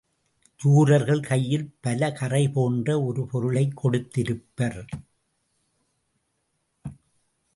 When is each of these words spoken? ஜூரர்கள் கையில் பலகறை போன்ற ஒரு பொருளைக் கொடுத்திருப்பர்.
ஜூரர்கள் 0.63 1.27
கையில் 1.27 1.75
பலகறை 1.81 2.49
போன்ற 2.49 3.01
ஒரு 3.01 3.25
பொருளைக் 3.25 3.85
கொடுத்திருப்பர். 3.85 4.87